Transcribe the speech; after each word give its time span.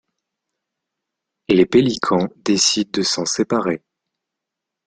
Les 1.47 1.67
Pelicans 1.67 2.29
décident 2.43 2.89
de 2.91 3.03
s'en 3.03 3.25
séparer. 3.27 3.83